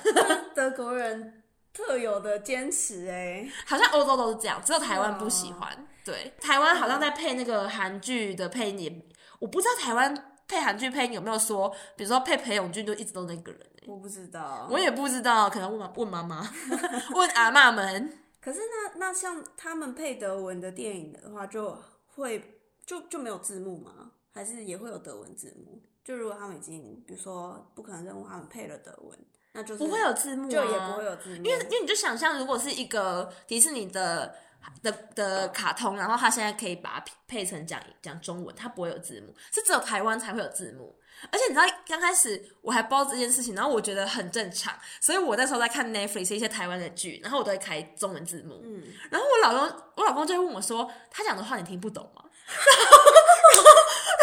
[0.54, 1.42] 德国人
[1.74, 5.68] 特有的坚持哎，好像欧洲都是这样，只有台湾不喜欢。
[5.72, 9.02] 哦、对，台湾好像在配那个韩剧的配音，
[9.40, 13.60] 我不知道台湾配韩剧配音有没有说，比如说配裴勇俊就一直都那个人。
[13.86, 16.46] 我不知道，我也不知道，可能问问妈妈，
[17.16, 18.18] 问阿妈们。
[18.38, 24.10] 可是那那像他们配德文的电影的话，就会就就没有字幕吗？
[24.30, 25.80] 还是也会有德文字幕？
[26.04, 29.18] 就如果他们已经，比如说不可能任务，他们配了德文，
[29.52, 31.36] 那就是不会有字幕，就也不会有字幕。
[31.36, 34.34] 因为因为你就想象，如果是一个迪士尼的
[34.82, 40.96] 的的卡通，然后他现在可以把它配成讲讲中文，它不会有字幕，是只有台湾才会有字幕。
[41.30, 48.60] 而且你知道，刚开始我还不知道这件事情，然后我觉得很正常，所以我那时候在看 Netflix 一些台湾的剧，然后我都会开中文字幕。
[48.64, 53.12] 嗯，然后我老公，我老公就会问我说：“他讲的话你听不懂吗？” 然后，
[53.54, 53.70] 然后，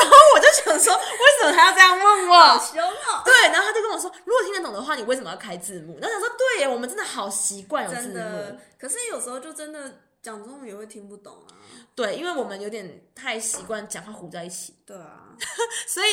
[0.02, 1.04] 然后我就想说，为
[1.40, 2.38] 什么他要这样问我？
[2.38, 3.22] 好凶哦！
[3.24, 11.56] 对，然后他就跟我说：“如果听得懂的话，你为什么要开字幕？”然后想说：“对耶，我们真的好习惯有字幕，可是有时候就真的。”讲中文也会听不懂啊。
[11.96, 14.74] 对，因为我们有点太习惯讲话糊在一起。
[14.86, 15.36] 对啊，
[15.88, 16.08] 所以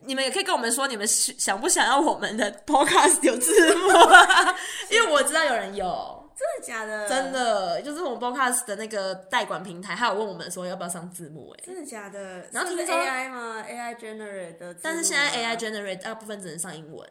[0.00, 4.56] 你们也可以跟我们说，你们想不想要我们的 podcast 有字幕啊？
[4.90, 7.08] 因为我知道有人有，真的假的？
[7.08, 11.50] 真的，就是我们 podcast 的那个代管平台，还有问我们说要不要上字幕。
[11.50, 12.46] 哎，真的假的？
[12.52, 17.08] 然后听说 AI 吗？AI generate 的，但是现在 AI generate 大部分只能上英文。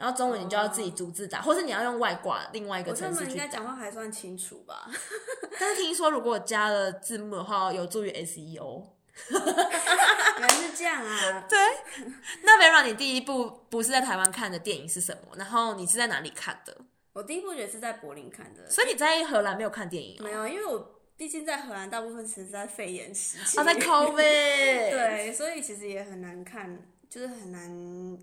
[0.00, 3.26] 然后中文你就要自己逐字打，或是你要用外挂另外一个程式去打。
[3.26, 4.90] 我应该讲话还算清楚吧？
[5.60, 8.84] 但是听说如果加了字幕的话，有助于 SEO。
[9.28, 11.44] 原来是这样啊！
[11.46, 11.58] 对。
[12.42, 15.36] 那 Vera，你第一部不是在台湾看的电影是什么？
[15.36, 16.74] 然后你是在哪里看的？
[17.12, 18.70] 我第一部也是在柏林看的。
[18.70, 20.16] 所以你在荷兰没有看电影？
[20.22, 23.58] 没有，因为我毕竟在荷兰大部分其实是在肺炎时期。
[23.58, 24.16] 啊，在 COVID。
[24.16, 26.78] 对，所以其实也很难看。
[27.10, 27.68] 就是很难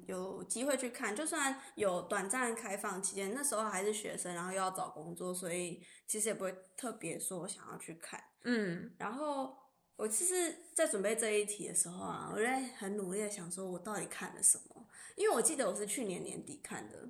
[0.07, 8.23] 有机会去看，就算有短暂开放期间，那时候还是学生，然后又要找工作，所以其实也不会特别说想要去看。
[8.45, 9.55] 嗯，然后
[9.97, 14.87] 我其实，在准备这一题的时候啊，我在很努力的想说，我到底看了什么？
[15.17, 17.09] 因为我记得我是去年年底看的，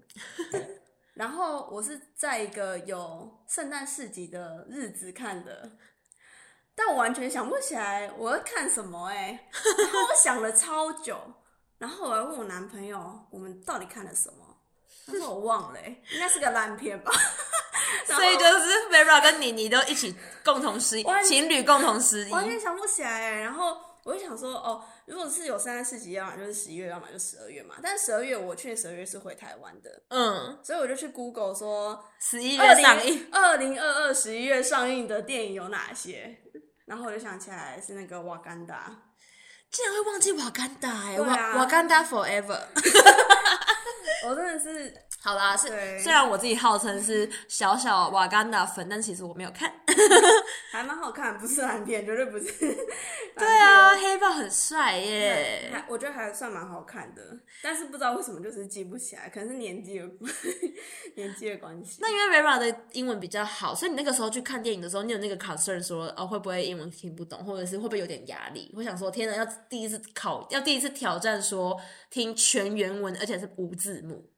[1.13, 5.77] 然后我是在一个有圣诞市集的日子看的，
[6.73, 9.49] 但我完全想不起来我要看什么哎、欸，
[9.83, 11.19] 然后我想了超久，
[11.77, 14.57] 然后我还问我男朋友，我们到底看了什么？
[15.05, 17.11] 他说我忘了、欸，应该是个烂片吧。
[18.05, 23.41] 所以就是 Vera 跟妮妮都一起共同失忆，情侣共同失忆，完全想不起来。
[23.41, 27.75] 然后我就想说，哦，如果是有圣诞市集，要么就是十一月，要么就十二月嘛。
[27.81, 36.37] 但是十二月，我去年十二月是回台湾的，嗯，所以我就去 Google 说十一月上映，二零二二十一月上映的电影有哪些？
[36.85, 38.95] 然后我就想起来是那个瓦干达，
[39.71, 42.59] 竟然会忘记瓦干达哎，瓦瓦干达 Forever，
[44.27, 45.06] 我真的是。
[45.19, 45.67] 好啦，是
[45.99, 49.73] 虽然我自己号称是小小瓦干达粉，但其实我没有看，
[50.71, 52.45] 还蛮好看，不是烂片，绝对不是。
[53.37, 57.21] 对啊，黑豹很帅耶，还我觉得还算蛮好看的，
[57.61, 60.05] 但是不知道为什么就是记不起来，可能是年纪的
[61.15, 61.97] 年纪的关系。
[61.99, 68.71] 那因为 Vera 的英文比较好，所以你那个时候去看电影的时候，你有那个 concern 说哦会不会英文听不懂，或者是会不会有点压力？
[68.75, 71.77] 我想说，天哪，要第一次考，要第一次挑战说
[72.09, 74.29] 听全原文，而且是无字幕。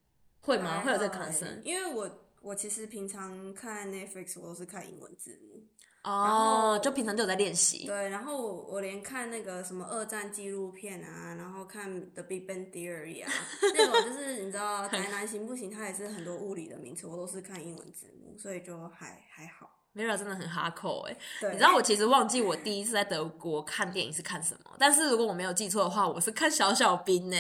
[0.50, 0.82] 会吗？
[0.82, 1.48] 会有这个可能性？
[1.64, 2.10] 因为我
[2.42, 5.62] 我其实平常看 Netflix 我都是看英文字幕
[6.04, 7.86] 哦，就平常就有在练习。
[7.86, 13.32] 对，然后我我连看那个什么二战纪录片啊，然后看 The Big Bang Theory 啊，
[13.76, 15.70] 那种就是 你知道台南行不行？
[15.70, 19.70] 它也是很多物理的名词，我都是看英文字幕，所以就还还好。
[20.00, 21.18] Vera 真的很哈口哎，
[21.52, 27.38] 你知道我其实忘记我第一次在德国看电影是看什么，但是如果我没有记错的话，我是看小小兵呢，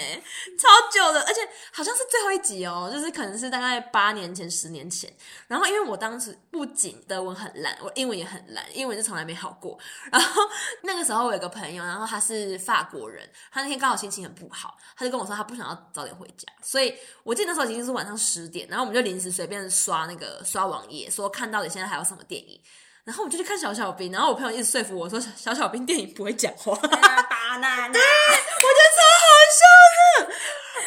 [0.57, 1.39] 超久的，而且
[1.71, 5.09] 好像是最后一集哦，就是可能是大概八年前、十年前。
[5.47, 9.79] 然后因为我当时不仅德文很烂，我英文也很烂，英文是从来没好过。
[10.11, 10.41] 然后
[10.83, 16.93] 那个时候我有个朋友，然后他是法国人，他那天刚好心情很不好，他就跟我说他不想要早点回家，所以
[17.23, 22.48] 我记得那时候已经是晚上十点，然后我们就临时随便刷那个刷网页，说看到底现在还有什么电影。
[23.05, 27.99] 然后我就去看小小兵，然后我朋友一直说服我说小小兵电影不会讲话， 对，我觉
[28.79, 29.25] 得超好
[29.57, 29.61] 笑
[29.95, 30.33] 的，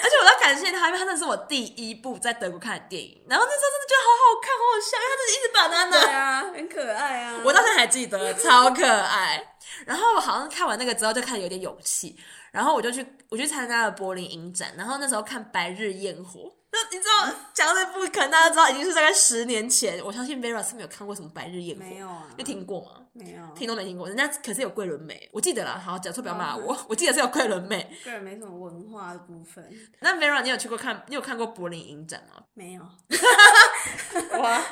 [0.02, 9.56] 而且我要感谢他，因为他那是我第一部在德国看的电影，然后那时候真的觉得好好看，好好笑，因为他就是一直把他拿，对啊，很可爱啊，我到现在还记得，超可爱。
[9.86, 12.16] 然后我好像看完那个之后就开始有点勇气，
[12.52, 16.40] 然后我就去我去参加了柏林影展，然后那时候看《白日焰火》。
[16.72, 20.02] 那你知道讲这部，可能大家知道已经是大概十年前。
[20.02, 22.26] 我相信 Vera 是没有看过什么《白日焰火》，没有啊？
[22.38, 22.92] 你听过吗？
[23.12, 24.08] 没有，听都没听过。
[24.08, 25.78] 人家可是有桂纶镁，我记得啦。
[25.78, 26.74] 好，讲错不要骂我。
[26.88, 27.86] 我记得是有桂纶镁。
[28.02, 29.70] 桂纶镁什么文化的部分？
[30.00, 31.04] 那 Vera，你有去过看？
[31.08, 32.42] 你有看过柏林影展吗？
[32.54, 32.82] 没有。
[34.40, 34.62] 哇。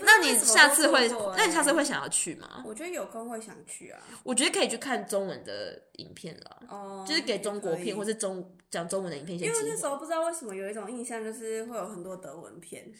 [0.00, 1.08] 那你下次会？
[1.36, 2.64] 那你下次会想要去吗？
[2.66, 4.00] 我觉得有空会想去啊。
[4.24, 9.38] 我觉得可以去看中文的影片了，哦，就是给中国片或是中讲中文的影片。
[9.38, 12.90] 因为那时候不知道为什么有一种印象，就是会有很多德文片。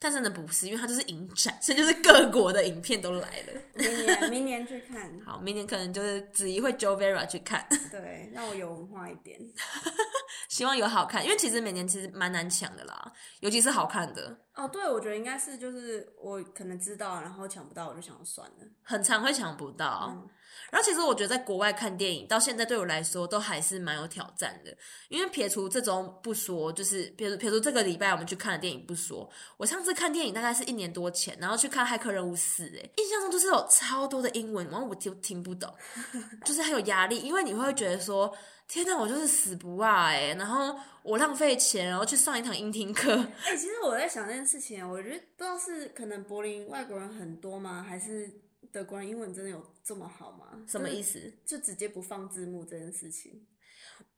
[0.00, 3.60] 但真的不是，因为它就是影展，所以就是各国的影片都来了。
[3.74, 5.20] 明年，明年去看。
[5.24, 7.66] 好，明年可能就是子怡会 Jo Vera 去看。
[7.90, 9.38] 对，让我有文化一点。
[10.48, 14.38] 希望有好看，因为其实每年其实蛮难抢的啦，尤其是好看的。
[14.54, 18.66] 哦，对，我觉得应该是就是我可能知道，然后抢不到，我就想算了。
[18.82, 20.12] 很常会抢不到。
[20.12, 20.28] 嗯
[20.70, 24.76] 然后其实我觉得在国外看电影到现在对我来说都还是蛮有挑战的，
[25.08, 35.72] 因为撇除这周不说，就是撇除撇除这个礼拜我们去看的电影不说，我上次看电影大概是一年多前，然后去看《骇客任务四》，哎，印象中就是有超多的英文，然后我就听不懂，
[36.44, 43.14] 就是很有压力，因为你会觉得说，天呐，我就是死不啊，哎，然后我浪费钱，然后去上一堂音听课。
[43.44, 48.30] 哎，其实我在想这件事情，我觉得不知道是可能柏林外国人很多吗，还是？
[48.72, 50.60] 德国人英文真的有这么好吗？
[50.66, 51.32] 什么意思？
[51.44, 53.46] 就直接不放字幕这件事情？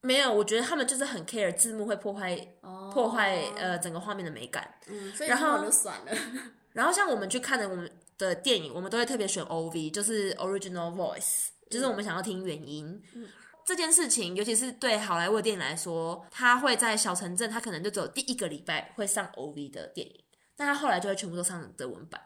[0.02, 4.74] 没有，我觉得他们就是很 care 字幕会破坏、哦、破坏呃整个画面的美感。
[4.88, 6.12] 嗯，所以然后就算了。
[6.72, 13.02] 然后像我们去看的我们的电影，我们都会特别选 OV，就是 Original Voice，就是我们想要听原音。
[13.14, 13.28] 嗯、
[13.64, 20.24] 这件事情，尤其是对好莱坞电影来说，他会在小城镇，他可能就只有第一个礼拜会上 OV 的电影，
[20.56, 22.20] 但他后来就会全部都上德文版。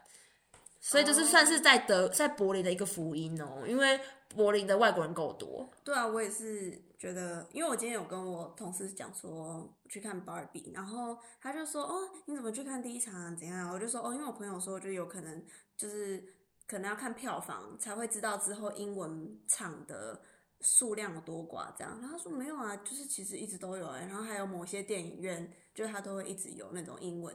[0.87, 5.67] 所以就是算是在德在柏林的一个福音哦，因为柏林的外国人够多。
[5.83, 13.35] 对啊，我也是觉得，因为我今天有跟我同事讲说去看芭比，然后他就说哦，你怎么去看第一场啊？
[13.35, 13.73] 怎样？
[13.73, 15.43] 我就说哦，因为我朋友说就有可能
[15.75, 16.23] 就是
[16.67, 20.21] 可能要看票房才会知道之后英文场的
[20.65, 21.97] 数量有多寡这样。
[22.01, 24.07] 然后他说没有啊，就是其实一直都有哎、欸。
[24.07, 27.33] 然后还有某些电影院，就是他都会一直有那种英文。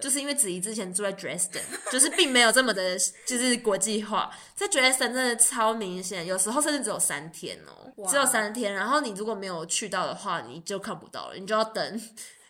[0.00, 4.30] 就是因为子怡之前住在 Dresden， 就是并没有这么的，就是国际化。
[4.54, 8.72] 在 Dresden 真的超明显，有时候甚至只有三天哦、喔，只有三天。
[8.72, 12.00] 然后你如果没有去到的话，你就看不到了，你就要等。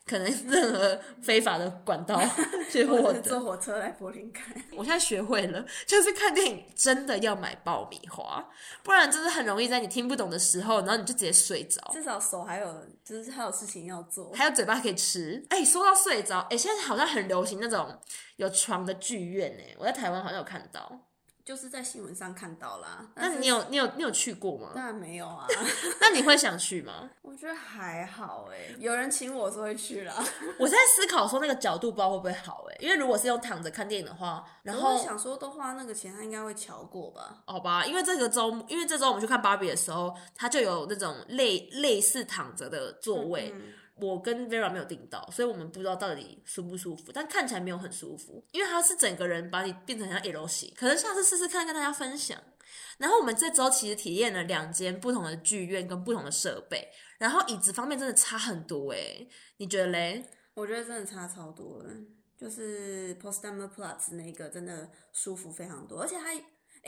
[0.09, 2.21] 可能任何非法的管道
[2.73, 3.21] 去获得。
[3.21, 4.55] 坐火车来柏林看。
[4.75, 8.49] 我现在学会了，就是看电影真的要买爆米花，
[8.83, 11.81] 不然就是很容易在你听不懂的时候，然后你就直接睡着。
[11.92, 15.44] 至少手还有，就是还有事情要做，还有嘴巴可以吃。
[15.51, 17.97] 哎、欸，说到睡着，哎、欸，现在好像很流行那种
[18.37, 21.01] 有床的剧院，哎，我在台湾好像有看到。
[21.48, 24.72] 就是在新闻上看到啦，那你有你有你有去过吗？
[24.74, 25.46] 当然没有啊。
[25.98, 27.08] 那你会想去吗？
[27.22, 30.14] 我觉得还好哎，有人请我是会去啦。
[30.61, 37.38] 我在思考说那个角度不知道会不会好哎，因为如果是用躺着看电影的话，然后我想说都花那个钱，他应该会瞧过吧？
[37.46, 43.52] 好吧，因为这个周，因为这周我们去看芭比的时候，他就有那种类类似躺着的座位。
[43.54, 52.40] 嗯嗯我跟 Vera 没有订到，所以我们不知道到底舒不舒服，但看起来没有很舒服，因为它是整个人把你变成像 L 型，可能下次试试看跟大家分享。
[52.98, 60.24] 然后我们这周其实体验了两间不同的剧院跟不同的设备，然后椅子方面真的差很多诶，你觉得嘞？
[60.54, 61.90] 我觉得真的差超多了，
[62.37, 66.34] 就是 Potsdamer Plus 那个真的舒服非常多，而且还。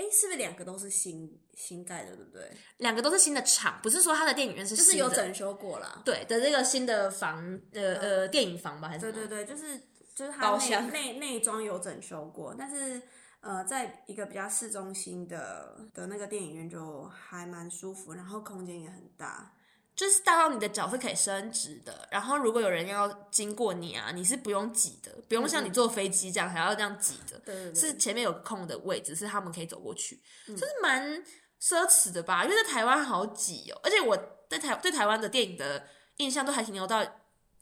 [0.00, 2.50] 哎，是不是两个都是新新盖的，对不对？
[2.78, 6.00] 两个都是新的厂，不是说他的电影院是新的，就是有整修过了。
[6.06, 9.78] 对的，这个新的房，呃呃，电影房吧，还是对对对，就是
[10.14, 13.02] 就是它内内内装有整修过，但是
[13.42, 19.52] 呃，在一个比较市中心的的那个电影院就还蛮舒服，然后空间也很大。
[20.00, 31.22] 就是大到你的脚是可以伸直的，然后如果有人要经过你啊，你是不用挤的，不用像你坐飞机这样还要这样挤的，对对对，是前面有空的位置，是他们可以走过去，就、嗯、是蛮
[31.60, 32.44] 奢侈的吧？
[32.44, 34.16] 因为在台湾好挤哦，而且我
[34.48, 35.86] 在台对台湾的电影的
[36.16, 37.04] 印象都还停留到。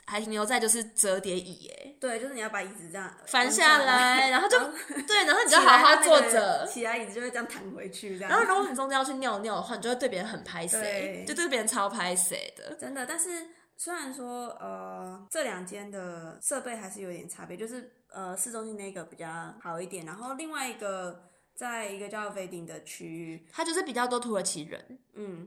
[0.08, 4.58] 还停留在就是折叠椅，哎，对，就是你要把椅子这样翻下来，然后就
[5.06, 8.30] 对，然后你就好好坐着，起来椅子就会这样弹回去，这样。
[8.30, 12.74] 然后如果你中间要去尿尿的话，你就会对别人很拍谁，就对别人超拍谁的。
[12.76, 25.46] 真的，但是虽然说呃这两间的设备还是有点差别，就是呃市中心那个比较好一点，然后另外一个在一个叫 Wedding 的区域，它就是比较多土耳其人，嗯。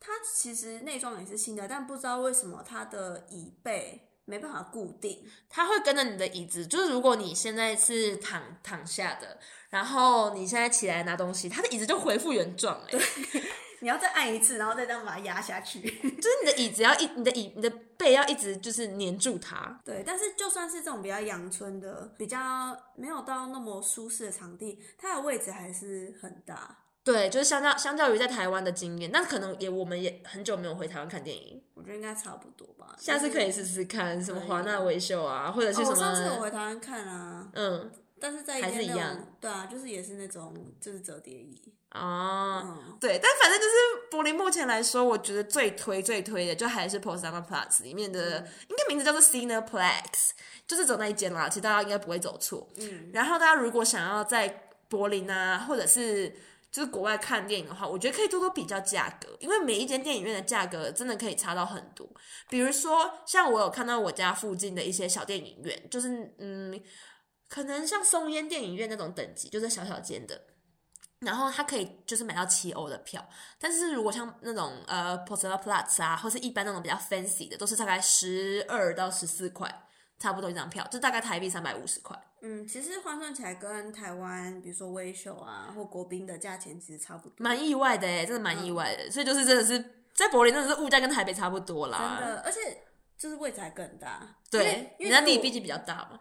[0.00, 6.66] 它其实内装也是新的，但不知道为什么它的椅背没办法固定，它会跟着你的椅子。
[6.66, 9.38] 就是如果你现在是躺躺下的，
[9.70, 12.80] 然后你现在起来拿东西，它的椅子就恢复原状。
[12.86, 13.00] 哎，对，
[13.80, 15.80] 你要再按一次，然后再这样把它压下去。
[16.20, 19.80] 就是你的椅子要一，你的椅，你的背要一直就是黏住它。
[19.84, 26.84] 对，但是就算是这种比较阳春的、比较没有到那么舒适的场地，它的位置还是很大。
[27.10, 32.94] 对，就是相较相较于在台湾的经验，那可能也我们也很久没有回台湾看电影，我觉得应该差不多吧。
[32.98, 35.88] 下次可以试试看什么华纳维秀啊，或者是什么。
[35.88, 37.90] 哦、我上次有回台湾看啊，嗯，
[38.20, 41.58] 但是在一还是一样，对啊，就是也是那种就是折叠椅
[41.92, 43.72] 哦、嗯，对，但反正就是
[44.10, 50.32] 柏林目前来说，我觉得最推最推的就还是 Potsdamer Platz 里面的，嗯、应该名字叫做 Cineplex，
[50.66, 52.68] 就是走那一间啦，其实大家应该不会走错。
[52.76, 56.34] 嗯，然后大家如果想要在柏林啊，或者是
[56.70, 62.06] 就是国外看电影的话，我觉得可以多多比较价格，因为每一间电影院的价格真的可以差到很多。
[62.50, 66.78] 比如说，像我有看到我家附近的一些小电影院，就是嗯，
[67.48, 70.38] 可能像松烟电影院那种等级，就是小小间的，
[71.20, 73.26] 然后它可以就是买到七欧的票。
[73.58, 79.68] 但是如果像那种呃 Potsdamer Platz 啊，或是一般那种比较 fancy 的，都是大概十二到十四块，
[80.18, 82.14] 差不多一张票，就大概台币三百五十块。
[82.40, 89.04] 嗯，其实换算起来跟台湾，比如说威秀啊或国宾的价钱其实差不多，蛮意外的哎，真的蛮意外的。
[89.04, 92.18] 嗯、所以就是真的是在柏林，真的是物价跟台北差不多啦。
[92.20, 92.82] 真的，而且
[93.16, 94.36] 就是位置还更大。
[94.50, 96.20] 对，因为人家地毕竟比较大嘛。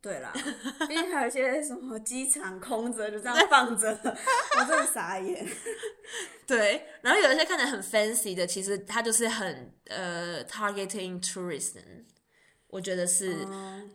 [0.00, 0.32] 对啦，
[0.88, 3.90] 因为还有一些什么机场空着就这样放着，
[4.60, 5.44] 我真的傻眼。
[6.46, 12.04] 对，然后有一些看起来很 fancy 的，其实它就是很呃 targeting tourism。
[12.68, 13.34] 我觉得是，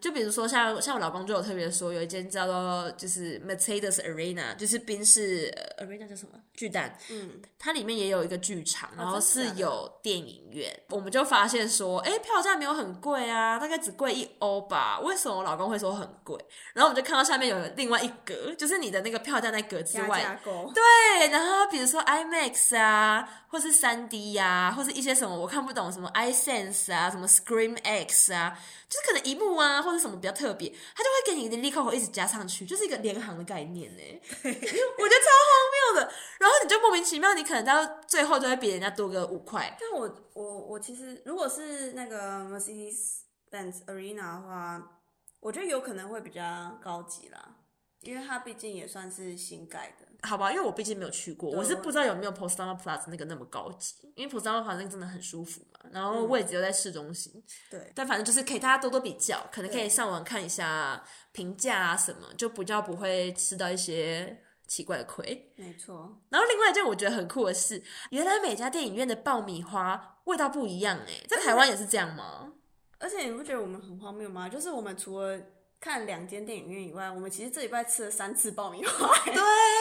[0.02, 6.40] 就比如说像像我老公就有特别说，有一间叫做就是 Mercedes Arena，就是宾士 Arena 叫什么？
[6.54, 10.43] 巨蛋，嗯，它里面也有一个剧场，然后是有电影
[10.89, 15.00] 我们就发现说，哎，票价没有很贵啊，大概只贵一欧吧？
[15.02, 16.38] 为什么我老公会说很贵？
[16.74, 20.39] 然后我们就看到下面有另外一格，就是你的那个票价那格之外，
[20.74, 28.58] 对，然后比如说 IMAX 啊，或是三 D 呀、啊，或是一些什么我看不懂什么 iSense 啊，什么 Scream X 啊。
[28.94, 34.04] 就是可能一幕啊或者什么比较特别，他就会给你的利扣一直加上去，就是一个联行的概念呢。
[34.44, 36.13] 我觉得超荒谬的。
[36.38, 39.76] 然后你就莫名其妙，你可能到最后就会比人家多个五块。
[39.80, 45.02] 但我我我我其实如果是那个 Mercedes-Benz Arena 的话，
[45.40, 47.58] 我觉得有可能会比较高级啦。
[48.02, 50.52] 因为它毕竟也算是新盖的，好吧？
[50.52, 53.96] 因为我毕竟没有去过，我是不知道有没有 Potsdamer Platz 那个那么高级。
[54.18, 57.32] 因为 Potsdamer Platz 那个真的很舒服嘛，然后位置又在市中心。
[57.38, 64.38] 嗯、对，但反正就是可以大家多多比较，可能可以上网看一下评价啊什么，就比较不会吃到一些
[64.68, 65.54] 奇怪的亏。
[65.56, 66.22] 没错。
[66.28, 72.53] 然后另外一件我觉得很酷的是，原来每家电影院的爆米花味道不一样哎，在台湾也是这样吗？
[72.99, 74.47] 而且你不觉得我们很荒谬吗？
[74.47, 75.38] 就是我们除了
[75.82, 79.13] 看两间电影院以外，我们其实这礼拜吃了三次爆米花。
[79.26, 79.34] 对，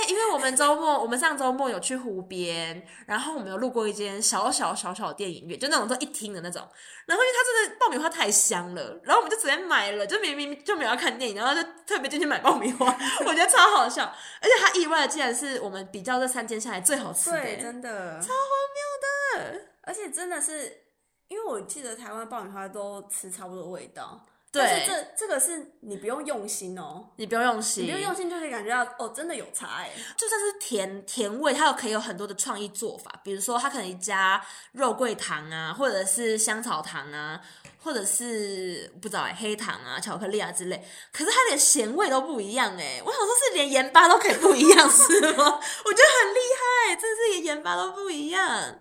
[0.09, 6.61] 因为我们周末，我们上周末有去湖边，然后我们有路过一间小小小小的电影院，就那种都一厅的那种。
[7.07, 12.87] 然后因为它真的爆米花太香了，然后我们就直接买了，就明明就没有要看电影，然后就特别进去买爆米花，
[13.25, 14.13] 我觉得超好笑。
[14.41, 19.72] 而且它意外的竟然是我们比较这三间下来最好吃的，对，真的超荒谬的。
[19.83, 20.85] 而且真的是，
[21.29, 24.27] 因为我记得台湾爆米花都吃差不多味道。
[24.53, 29.91] 对，但是这这个是你不用用心哦，你不用用心，你不用用心就可以感觉到哦，真的有差哎。
[30.15, 37.41] 就算是甜甜味，它又可以有很多的创意做法，比如说它可以加肉桂糖啊，或者是香草糖啊，
[37.83, 40.87] 或者是不知道哎黑糖啊、巧克力啊之类。
[41.15, 45.45] 可是它连咸味都不一样哎，我想说是连盐巴都可以不一样是吗？
[45.87, 46.39] 我觉得很厉
[46.91, 48.81] 害，真的是连盐巴都不一样。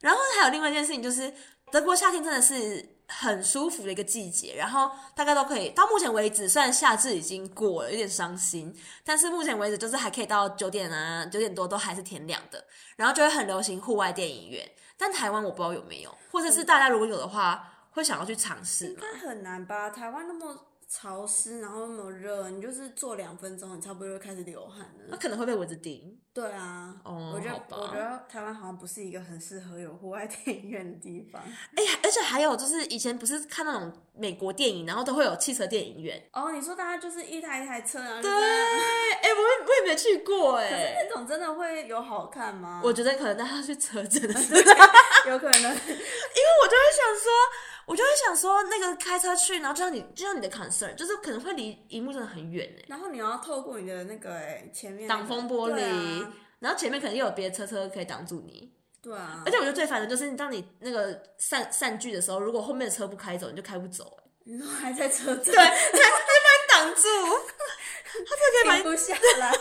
[0.00, 1.32] 然后还有另外一件事情，就是
[1.70, 3.00] 德国夏天真的是。
[3.12, 8.72] 很舒服的一个季节，然后大概都可以到目前为止，虽然夏至已经过了，有点伤心，
[9.02, 14.64] 但是目前为止就是还可以到九点啊，九点多都还是天亮的，然后就会很流行户外电影院。
[14.96, 19.00] 但台湾我不知道有没有，或者是大家如果有的话，会想要去尝试吗？
[19.02, 19.90] 应该很难吧？
[19.90, 20.66] 台湾那么。
[20.92, 25.04] 潮湿，然后那么热，你就是坐两分钟，你差不多就开始流汗了。
[25.08, 26.18] 那可能会被蚊子叮。
[26.34, 31.40] 对啊，哦，我觉得我觉得台湾好像不是一个很适合有户外 电影院的地方。
[31.76, 36.20] 哎呀，而且还有就是以前不是看那种美国电影，然后都会有汽车电影院。
[36.32, 38.20] 哦，你说大家就是一台一台车啊？
[38.20, 40.70] 对，哎，我我也没去过哎。
[40.70, 42.80] 可是那种真的会有好看吗？
[42.82, 44.54] 我觉得可能大家去车真的是
[45.30, 47.30] 有可能，因为我就会想说。
[47.86, 52.84] 我就会想说，那个开车去，然后就像你，就像你的 concern，就是可能会离荧幕真的很远哎。
[52.88, 55.82] 然后你要透过你的那个哎前面挡风玻璃，
[56.22, 58.72] 啊、然后前面可能又有别的车车可以挡住你。
[59.02, 59.42] 对啊。
[59.44, 64.24] 而且我觉得最烦的就是，当你那个散散聚的时候，如果后面的车不开走，你就开不走哎。
[64.44, 65.44] 你说还在车站？
[65.44, 66.02] 对，他就
[66.46, 67.08] 把你挡住，
[68.26, 69.52] 他就可以 停不下来。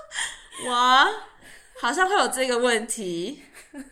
[0.68, 1.10] 哇，
[1.80, 3.42] 好像会有这个问题。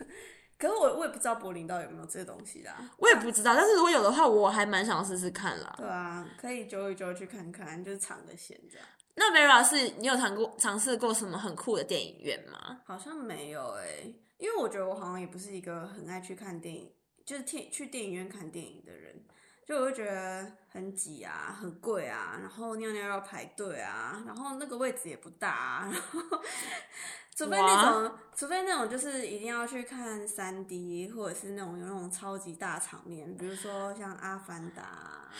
[0.61, 3.55] 可是我我也不知道柏林到底有没有这些东西啦，我也不知道。
[3.55, 5.73] 但是如果有的话，我还蛮想试试看啦。
[5.75, 8.87] 对啊，可以揪一揪去看看，就是尝个鲜这样。
[9.15, 12.79] 那 Vera 是你有尝过尝试过什么很酷的电影院吗？
[12.85, 16.93] 好像没有哎、欸，因为我觉得我好像也不是一个很爱去看电影，
[17.25, 19.25] 就是去去电影院看电影的人，
[19.65, 26.41] 就我会觉得很挤啊，很贵啊，然后尿尿要排队啊，然后那个位置也不大啊，然后。
[27.35, 34.81] 除非那种，除非那种，就是一定要去看三 D，或者是那种有那种超级大场面，比如说像《阿凡达》。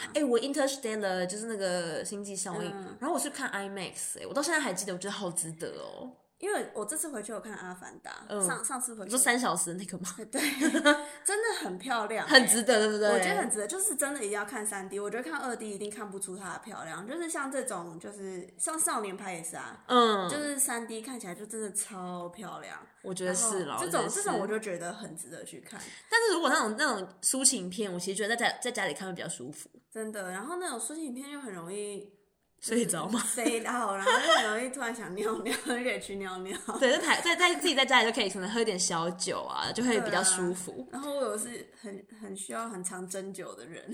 [0.08, 6.10] 哎、欸，我 Interstellar 就是那个星际效应，嗯、然后我去看 IMAX，哎，我到现在还记得，我觉得好值得哦。
[6.42, 10.10] 因为我这次回去有看《阿凡达》，嗯，上上次回去你说三小时那个吗？
[10.32, 10.42] 对，
[11.24, 13.10] 真的很漂亮，很值得，对不对？
[13.10, 15.00] 我觉得很值得，就是真的一定要看三 D。
[15.00, 22.78] 我觉得看二 D 一定看不出它的漂亮，就是像这种，就是像少年派也是啊，嗯，就是三 D 看起来就真的超漂亮。
[23.04, 25.80] 我觉得是了，这种这种我就觉得很值得去看。
[26.10, 30.32] 但是如果那种那种抒情片，我其实觉得在家在家里看会比较舒服，真的。
[30.32, 32.21] 然后那种抒情片又很容易。
[32.62, 33.20] 睡着吗？
[33.34, 36.56] 睡到，然后就很容易突然想尿尿，就可以去尿尿。
[36.80, 40.88] 对，在台在在自己在家里就可以可能喝点小酒啊，就会比较舒服。
[40.92, 43.92] 啊、然后我有是很很需要很常斟酒的人，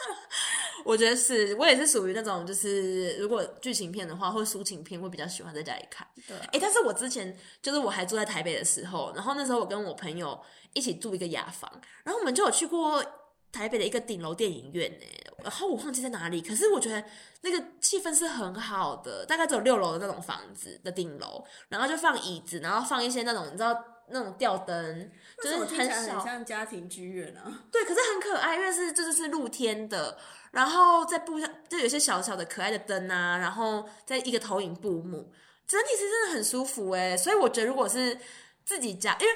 [0.84, 6.06] 我觉得是我也是属于那种就是如果剧情片的话或抒情片会比较喜欢在家里看。
[6.28, 10.38] 对、啊，哎、欸，但是我之前就是我还住在台北的时候，然后那时候我跟我朋友
[10.74, 11.70] 一起住一个雅房，
[12.04, 13.02] 然后我们就有去过。
[13.56, 15.06] 台北的一个顶楼电影院呢，
[15.42, 17.02] 然后我忘记在哪里，可是我觉得
[17.40, 25.10] 那个气氛是很好的，大概只有六楼的那种房子的顶楼，然后就放椅子，然后放一些那种你知道那种吊灯，
[25.42, 27.64] 就是很小，很像家庭剧院啊。
[27.72, 30.18] 对，可是很可爱，因为是这就是露天的，
[30.50, 35.32] 然后在布上就有些小小的可爱的灯啊，然后在一个投影布幕，
[35.66, 38.18] 整体是真的很舒服哎，所以我觉得如果是
[38.64, 39.32] 自己家，因为。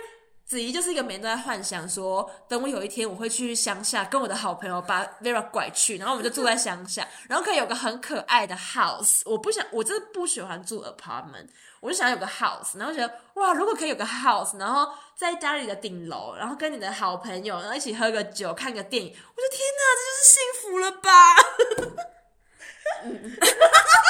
[0.50, 9.20] 子怡就是一个每天都在幻想说，等我有一天我会去乡下，跟我的好朋友把 Vera 拐去，然后我们就住在乡下，然后可以有个很可爱的 house。
[9.26, 11.46] 我不想，我真的不喜欢住 apartment，
[11.78, 21.36] 我就想有个 house，然后觉得哇，如果可以有个 house，然后在家里的顶楼，然后跟你的好朋友，然后一起喝个酒，看个电影，我说天哪，这就是幸福了吧？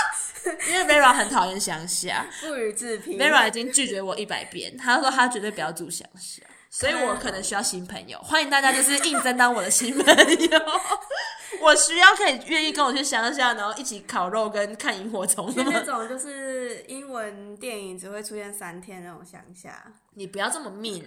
[0.69, 3.19] 因为 Vera 很讨厌乡下，不予置评。
[3.19, 8.19] Vera 已经拒绝我一百遍，他说他绝对不要住乡下，所以我可能需要新朋友。
[8.21, 10.61] 欢迎大家就是应征当我的新朋友，
[11.61, 15.53] 我需要可以愿意跟我去乡下，然后一起烤肉跟看萤火虫。
[15.57, 21.05] 那种就是英文电影只会出现三天那种乡下，你不要这么 mean，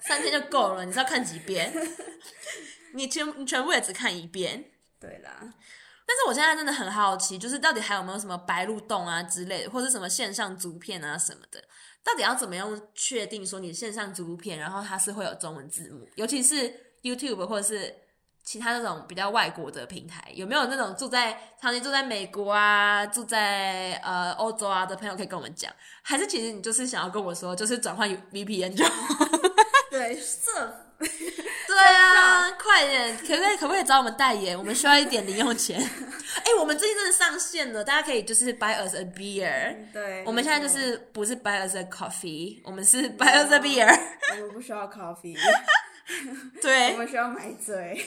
[0.00, 0.84] 三天就够了。
[0.84, 1.72] 你知道看几遍？
[2.94, 4.64] 你全你全部也只看一遍。
[5.00, 5.54] 对啦。
[6.08, 11.62] 但是我现在真的很好奇，就是到底还有没有什么白鹿洞啊之类的，或者什么线上足片啊什么的，
[12.02, 17.94] 到底要怎么样确定说你线上足片，然后它是会有中文字幕，尤其是 YouTube 或者是
[18.42, 25.70] 其他那种比较外国的平台，有没有那种住在长期住在美国啊、住在呃欧洲啊的朋友可以跟我们讲？
[26.00, 28.82] 还是其实你就是想要跟我说，就是转换 VPN 就？
[29.90, 30.84] 对，色。
[30.98, 34.58] 对啊， 快点，可不可以可不可以找我们代言？
[34.58, 35.78] 我们需要一点零用钱。
[35.80, 39.76] 哎、欸，我们最近真的上线了，大家可以就是 buy us a beer。
[39.92, 43.86] 对，我们现在就是不是 buy us a coffee，我们是 buy us a beer。
[44.38, 45.38] 我们不需要 coffee。
[46.60, 48.04] 对，我们需要买醉。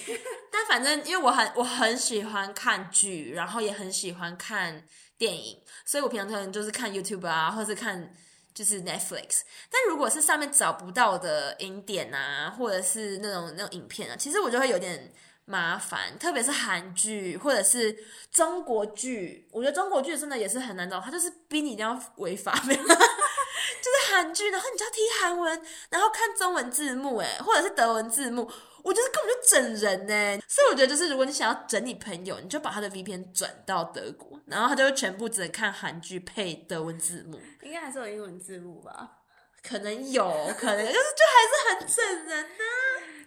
[0.51, 4.83] 但反正因为我很我很喜欢看剧，然后也很喜欢看
[5.17, 8.13] 电影，所以我平常可能就是看 YouTube 啊，或是看。
[8.53, 15.13] 就是 Netflix，但如果是上面找不到的影点啊，或者是那种那种影片啊，其实我就会有点
[15.45, 17.95] 麻烦，特别是韩剧或者是
[18.31, 28.51] 中国剧，我觉得中国剧真的也是很难找，它就是逼你一定要违法， 就是韩剧，然后你就要听韩文，然后看中文字幕，哎，或者是德文字幕。
[28.83, 39.17] 我觉得根本就整人呢，所以我觉得就是如果你想要整你朋友，你就把他的 VPN 转到德国，然后他就全部只能看韩剧配德文字幕，应该还是有英文字幕吧？
[39.63, 40.23] 可能有
[40.57, 42.63] 可能，就是就还是很整人呢。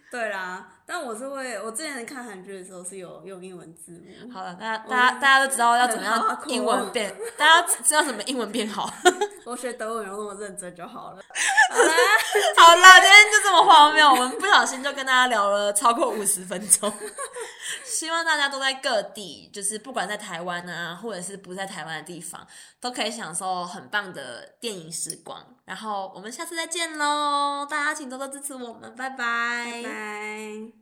[0.11, 4.31] 对啦，但我是会，我之前看韩剧的时候是有用英文字幕。
[4.31, 8.93] 好了，大家大家大家都知道要怎么样英文变，大家知道怎么英文变好。
[9.45, 11.17] 我学德文有那么认真就好了。
[11.69, 11.93] 好啦，
[12.57, 16.91] 好啦，今天就这么荒谬，我们不小心就跟大家聊了超过五十分钟。
[17.83, 22.45] 希望大家都在各地，就是不管在台湾啊，或者是不在台湾的地方，
[22.79, 25.41] 都可以享受很棒的电影时光。
[25.63, 29.17] 然后我们下次再见喽，大家请多多支持我们，拜拜。
[29.17, 30.74] 拜拜。